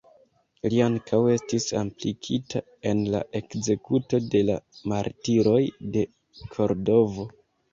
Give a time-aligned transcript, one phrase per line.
[0.73, 2.61] Li ankaŭ estis implikita
[2.93, 4.57] en la ekzekuto de la
[4.95, 5.61] "Martiroj
[5.99, 6.07] de
[6.57, 7.29] Kordovo".